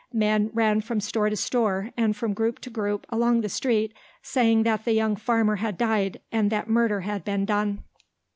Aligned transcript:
Men 0.11 0.49
ran 0.55 0.81
from 0.81 0.99
store 0.99 1.29
to 1.29 1.35
store 1.35 1.91
and 1.95 2.15
from 2.17 2.33
group 2.33 2.57
to 2.61 2.71
group 2.71 3.05
along 3.09 3.41
the 3.41 3.49
street 3.49 3.93
saying 4.23 4.63
that 4.63 4.83
the 4.83 4.93
young 4.93 5.15
farmer 5.15 5.57
had 5.57 5.77
died 5.77 6.19
and 6.31 6.49
that 6.49 6.67
murder 6.67 7.01
had 7.01 7.23
been 7.23 7.45
done. 7.45 7.83